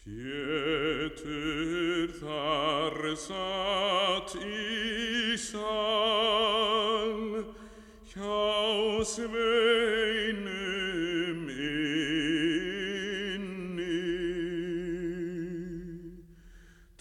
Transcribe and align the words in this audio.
Pétur 0.00 1.28
þar 2.16 2.96
satt 3.20 4.32
í 4.40 5.36
sal 5.36 7.20
hjá 8.08 8.40
sveinum 9.04 10.48
inni. 11.52 12.16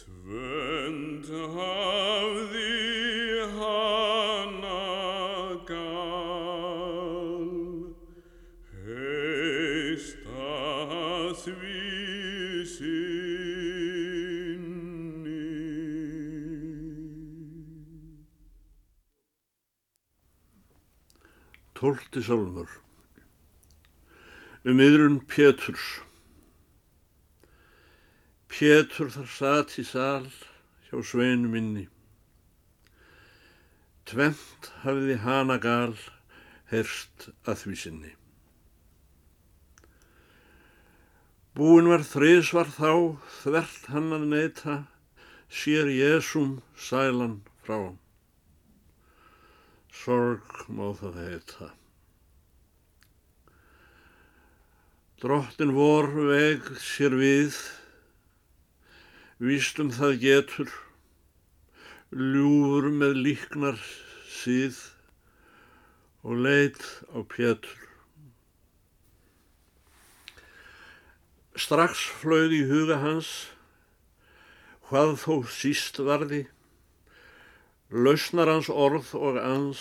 Tvönd 0.00 1.28
hafði 1.52 2.80
hana 3.60 4.80
gal, 5.68 7.44
heista 8.88 10.48
því 11.44 11.75
Tólti 21.86 22.18
sálmur 22.18 22.66
Um 24.66 24.80
yðrun 24.82 25.20
Péturs. 25.30 25.84
Pétur 28.50 29.12
þar 29.14 29.28
sat 29.30 29.74
í 29.78 29.84
sal 29.86 30.24
hjá 30.88 30.96
sveinu 31.06 31.46
minni. 31.52 31.84
Tvent 34.10 34.66
hafði 34.82 35.18
hana 35.22 35.60
gal 35.62 35.94
herst 36.72 37.28
að 37.46 37.60
því 37.60 37.74
sinni. 37.84 38.10
Búin 41.54 41.92
var 41.92 42.02
þrísvar 42.08 42.74
þá 42.80 42.90
þvert 43.44 43.86
hann 43.94 44.10
að 44.18 44.26
neyta 44.34 44.76
sér 45.60 45.94
Jésum 45.94 46.58
sælan 46.88 47.38
frá 47.62 47.78
Sorg 49.96 50.64
má 50.68 50.90
það 50.98 51.16
heita. 51.24 51.68
Drottin 55.22 55.72
vor 55.72 56.10
veg 56.28 56.66
sér 56.82 57.16
við, 57.16 57.56
vístum 59.40 59.88
það 59.96 60.18
getur, 60.20 60.74
ljúfur 62.12 62.90
með 62.92 63.16
líknar 63.24 63.80
síð. 64.28 64.76
Og 66.26 66.40
leit 66.42 66.82
á 67.14 67.22
Pétur. 67.22 67.86
Strax 71.56 72.02
flög 72.20 72.52
í 72.52 72.64
huga 72.68 72.98
hans, 73.00 73.30
hvað 74.90 75.14
þó 75.22 75.34
síst 75.54 76.02
varði, 76.02 76.42
lausnar 77.90 78.50
hans 78.50 78.68
orð 78.70 79.12
og 79.14 79.38
ans 79.40 79.80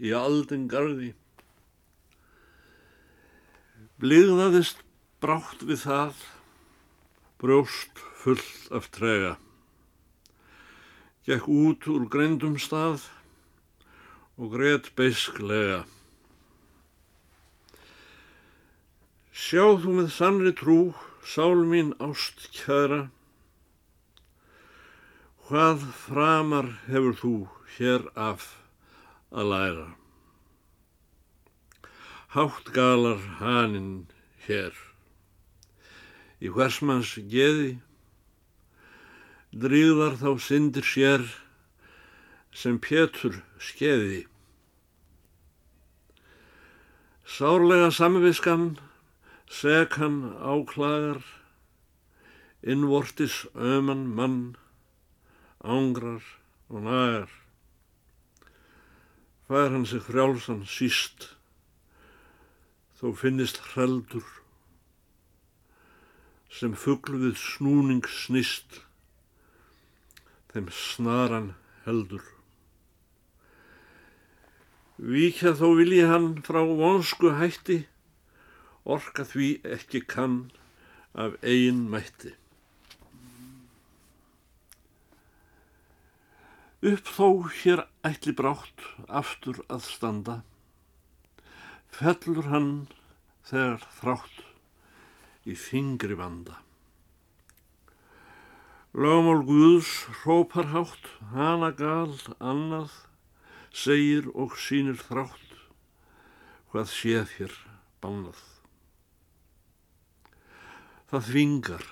í 0.00 0.12
aldin 0.16 0.66
garði. 0.70 1.12
Blíðaðist 4.00 4.80
brátt 5.20 5.62
við 5.68 5.84
það, 5.84 6.24
brjóst 7.40 8.00
fullt 8.22 8.70
af 8.74 8.88
trega. 8.94 9.36
Gekk 11.28 11.46
út 11.52 11.86
úr 11.92 12.08
greindum 12.10 12.56
stað 12.58 13.06
og 14.40 14.56
greitt 14.56 14.88
beisklega. 14.96 15.84
Sjá 19.30 19.62
þú 19.82 20.00
með 20.00 20.08
sannri 20.16 20.52
trú, 20.56 20.78
sál 21.24 21.62
mín 21.68 21.92
ást 22.00 22.48
kæra, 22.56 23.10
Hvað 25.50 25.80
framar 25.98 26.66
hefur 26.86 27.16
þú 27.18 27.30
hér 27.74 28.04
af 28.14 28.44
að 29.34 29.48
læra? 29.50 29.86
Hátt 32.36 32.70
galar 32.70 33.24
haninn 33.40 34.04
hér. 34.44 34.70
Í 36.38 36.52
hversmanns 36.54 37.16
geði, 37.34 37.72
dríðar 39.50 40.20
þá 40.22 40.30
syndir 40.46 40.86
sér 40.86 41.26
sem 42.54 42.78
Pétur 42.78 43.42
skeði. 43.58 44.22
Sárlega 47.26 47.90
samviskan, 47.90 48.76
seg 49.50 49.98
hann 49.98 50.22
áklagar, 50.38 51.24
innvortis 52.62 53.48
öman 53.58 54.12
mann, 54.14 54.42
ángrar 55.60 56.24
og 56.68 56.82
nagar. 56.82 57.30
Fær 59.48 59.70
hann 59.74 59.86
sig 59.86 60.02
frjálsan 60.06 60.62
síst, 60.64 61.34
þó 63.00 63.12
finnist 63.18 63.58
hreldur, 63.72 64.26
sem 66.50 66.74
fugglu 66.78 67.18
við 67.24 67.36
snúning 67.38 68.06
snist, 68.06 68.82
þeim 70.52 70.70
snaran 70.70 71.52
heldur. 71.86 72.24
Víkja 75.00 75.54
þó 75.56 75.72
vilji 75.78 76.04
hann 76.06 76.34
frá 76.46 76.60
vonsku 76.64 77.34
hætti, 77.40 77.82
orka 78.84 79.24
því 79.24 79.54
ekki 79.76 80.04
kann 80.06 80.42
af 81.14 81.36
eigin 81.42 81.88
mætti. 81.90 82.36
Upp 86.80 87.10
þó 87.12 87.26
hér 87.60 87.82
ætli 88.08 88.32
brátt 88.32 88.80
aftur 89.12 89.58
að 89.68 89.82
standa, 89.84 90.34
fellur 91.92 92.46
hann 92.48 92.70
þegar 93.44 93.82
þrátt 93.98 94.38
í 95.44 95.52
þingri 95.60 96.16
vanda. 96.16 96.54
Lögmál 98.96 99.42
Guðs 99.44 99.90
hrópar 100.22 100.70
hátt, 100.72 101.10
hana 101.34 101.68
gal 101.76 102.16
annað, 102.40 102.94
segir 103.76 104.30
og 104.32 104.56
sínir 104.56 104.96
þrátt, 105.02 105.52
hvað 106.72 106.88
séð 106.94 107.34
hér 107.34 107.58
bannað. 108.00 108.40
Það 111.12 111.28
þvingar, 111.28 111.84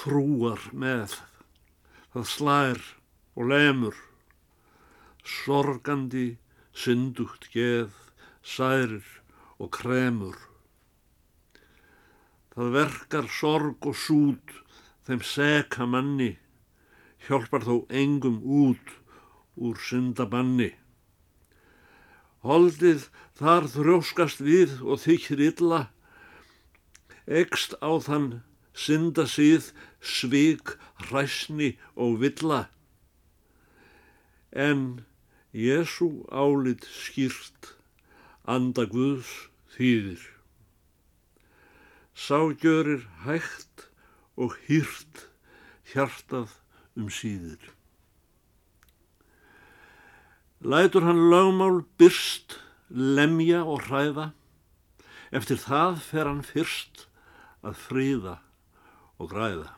þrúar 0.00 0.66
með, 0.74 1.16
það 2.10 2.28
slær 2.32 2.82
og 3.36 3.48
lemur, 3.48 3.96
sorgandi, 5.24 6.36
syndugt 6.72 7.48
geð, 7.52 7.92
særir 8.42 9.04
og 9.58 9.70
kremur. 9.72 10.36
Það 12.52 12.74
verkar 12.76 13.28
sorg 13.32 13.86
og 13.88 13.96
sút 13.96 14.52
þeim 15.06 15.22
seka 15.24 15.86
manni, 15.88 16.34
hjálpar 17.24 17.64
þó 17.64 17.76
engum 17.88 18.42
út 18.44 18.92
úr 19.56 19.80
syndabanni. 19.80 20.72
Holdið 22.42 23.08
þar 23.38 23.68
þrjóskast 23.72 24.42
við 24.44 24.80
og 24.82 25.00
þykir 25.06 25.44
illa, 25.48 25.80
ekst 27.24 27.78
á 27.80 27.96
þann 28.02 28.42
synda 28.74 29.24
síð, 29.30 29.70
svik, 30.02 30.74
hræsni 31.06 31.76
og 31.94 32.18
villa 32.20 32.66
en 34.52 35.04
Jésu 35.52 36.24
álit 36.32 36.84
skýrt 36.84 37.74
anda 38.44 38.84
Guðs 38.88 39.30
þýðir. 39.74 40.22
Sá 42.12 42.52
gjörir 42.60 43.06
hægt 43.24 43.88
og 44.36 44.56
hýrt 44.68 45.28
hjartað 45.92 46.52
um 46.96 47.08
síðir. 47.12 47.60
Lætur 50.62 51.02
hann 51.02 51.28
lögmál 51.32 51.82
byrst, 51.98 52.60
lemja 52.88 53.64
og 53.64 53.88
hræða, 53.88 54.30
eftir 55.34 55.58
það 55.58 56.00
fer 56.04 56.28
hann 56.28 56.44
fyrst 56.46 57.06
að 57.64 57.80
fríða 57.88 58.36
og 59.18 59.32
græða. 59.32 59.70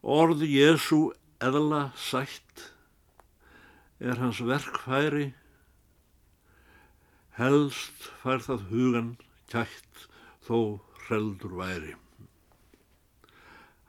Orð 0.00 0.42
Jésu 0.48 1.10
eðla 1.40 1.90
sætt 1.96 2.66
er 4.00 4.18
hans 4.20 4.40
verkfæri, 4.44 5.30
helst 7.38 8.08
fær 8.20 8.42
það 8.44 8.66
hugan 8.72 9.08
kætt 9.52 10.02
þó 10.44 10.58
hreldur 11.06 11.54
væri. 11.60 11.94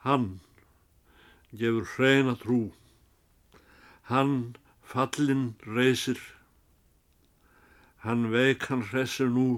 Hann 0.05 0.29
gefur 1.51 1.89
hreina 1.95 2.37
trú, 2.39 2.61
hann 4.07 4.55
fallin 4.93 5.49
reysir, 5.67 6.21
hann 8.07 8.29
veik 8.31 8.69
hann 8.71 8.87
hressir 8.93 9.27
nú, 9.35 9.49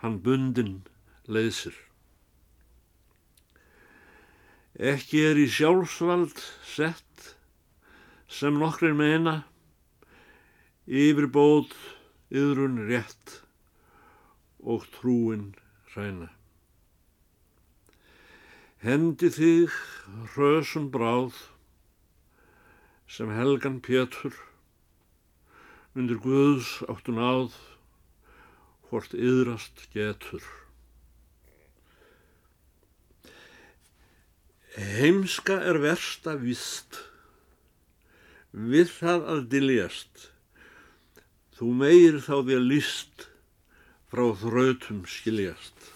hann 0.00 0.22
bundin 0.24 0.80
leysir. 1.28 1.76
Ekki 4.78 5.24
er 5.26 5.38
í 5.42 5.48
sjálfsvald 5.50 6.38
sett 6.62 7.32
sem 8.30 8.54
nokkrin 8.62 8.94
meina, 8.94 9.40
yfirbóð, 10.86 11.72
yðrun 12.30 12.76
rétt 12.86 13.40
og 14.62 14.86
trúin 14.94 15.48
hræna. 15.90 16.28
Hendi 18.78 19.32
þig 19.34 19.74
hrösum 20.36 20.86
bráð 20.94 21.34
sem 23.10 23.34
helgan 23.34 23.80
Pétur 23.82 24.38
undir 25.98 26.22
Guðs 26.22 26.76
áttu 26.86 27.18
náð 27.18 27.58
hvort 28.86 29.18
yðrast 29.18 29.88
getur. 29.90 30.67
Heimska 34.76 35.56
er 35.64 35.80
versta 35.80 36.34
vist, 36.36 36.98
við 38.52 38.90
það 38.98 39.24
að 39.32 39.40
diljast, 39.54 40.28
þú 41.56 41.72
meir 41.80 42.18
þá 42.22 42.34
þér 42.50 42.66
líst 42.66 43.28
frá 44.12 44.26
þrautum 44.42 45.04
skiljast. 45.08 45.88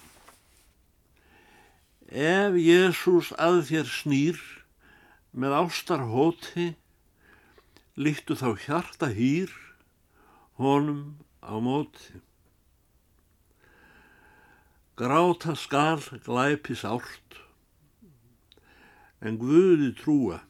Ef 2.12 2.56
Jésús 2.60 3.30
að 3.40 3.62
þér 3.68 3.88
snýr 3.88 4.40
með 5.32 5.54
ástar 5.56 6.02
hóti, 6.08 6.72
líktu 7.96 8.36
þá 8.36 8.50
hjarta 8.66 9.08
hýr 9.12 9.52
honum 10.60 11.16
á 11.40 11.56
móti. 11.56 12.20
Gráta 14.96 15.56
skal 15.56 16.04
glæpis 16.24 16.84
árt, 16.84 17.41
en 19.22 19.38
Guði 19.38 19.92
trúa, 19.98 20.40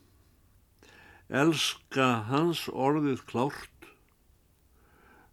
elska 1.29 2.09
hans 2.29 2.65
orðið 2.73 3.21
klárt, 3.29 3.89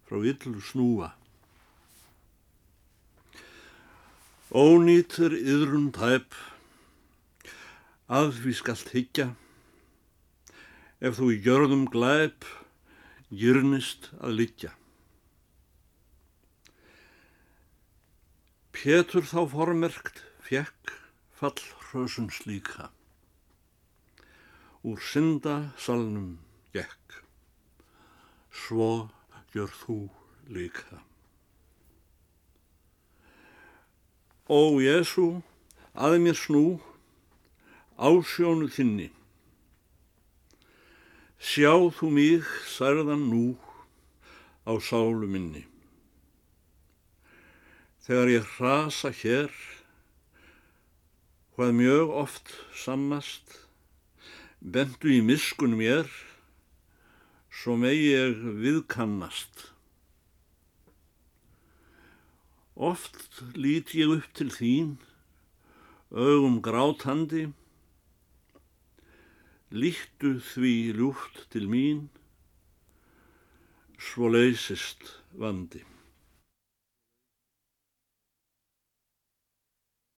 frá 0.04 0.20
yllu 0.20 0.60
snúa. 0.64 1.14
Ónýtt 4.50 5.20
er 5.22 5.36
yðrun 5.38 5.92
tæp, 5.94 6.34
að 8.10 8.32
því 8.40 8.54
skallt 8.58 8.90
higgja, 8.96 9.28
ef 11.00 11.16
þú 11.20 11.30
í 11.36 11.40
gjörðum 11.44 11.86
glæp, 11.92 12.44
gyrnist 13.30 14.10
að 14.18 14.36
liggja. 14.42 14.72
Pétur 18.74 19.22
þá 19.28 19.44
formerkt 19.52 20.24
fjekk 20.42 20.96
fallhrösun 21.38 22.32
slíka, 22.34 22.90
úr 24.82 25.00
synda 25.04 25.72
salnum 25.76 26.38
gekk, 26.72 27.20
svo 28.48 29.10
gjör 29.52 29.72
þú 29.82 29.98
líka. 30.48 31.02
Ó 34.50 34.80
Jésu, 34.82 35.42
að 35.94 36.16
mér 36.24 36.38
snú, 36.38 36.80
ásjónu 38.00 38.70
þinni. 38.72 39.10
Sjá 41.40 41.72
þú 41.94 42.10
mig 42.16 42.48
særðan 42.66 43.28
nú 43.30 43.44
á 44.66 44.72
sálu 44.80 45.28
minni. 45.30 45.66
Þegar 48.04 48.32
ég 48.32 48.50
hrasa 48.56 49.12
hér, 49.14 49.52
hvað 51.54 51.76
mjög 51.78 52.14
oft 52.24 52.54
sammast, 52.74 53.69
bentu 54.60 55.08
í 55.08 55.20
miskun 55.24 55.72
mér, 55.80 56.08
svo 57.48 57.76
megi 57.80 58.12
ég 58.12 58.42
viðkannast. 58.60 59.70
Oft 62.76 63.40
lít 63.56 63.94
ég 63.96 64.12
upp 64.18 64.28
til 64.36 64.52
þín, 64.52 64.94
augum 66.12 66.60
grátandi, 66.64 67.48
líktu 69.72 70.36
því 70.52 70.74
ljúft 70.98 71.46
til 71.52 71.68
mín, 71.70 72.08
svo 73.96 74.28
leysist 74.32 75.16
vandi. 75.32 75.84